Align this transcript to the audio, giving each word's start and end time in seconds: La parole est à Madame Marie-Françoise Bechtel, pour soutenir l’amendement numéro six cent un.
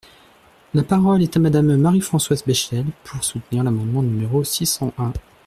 La 0.73 0.81
parole 0.81 1.21
est 1.21 1.37
à 1.37 1.39
Madame 1.39 1.75
Marie-Françoise 1.77 2.43
Bechtel, 2.43 2.87
pour 3.03 3.23
soutenir 3.23 3.63
l’amendement 3.63 4.01
numéro 4.01 4.43
six 4.43 4.65
cent 4.65 4.91
un. 4.97 5.13